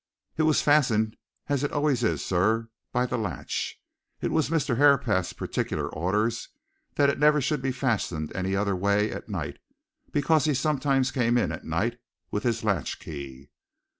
[0.35, 1.15] "It was fastened
[1.47, 3.79] as it always is, sir, by the latch.
[4.19, 4.77] It was Mr.
[4.77, 6.49] Herapath's particular orders
[6.95, 9.59] that it never should be fastened any other way at night,
[10.11, 11.99] because he sometimes came in at night,
[12.31, 13.51] with his latch key."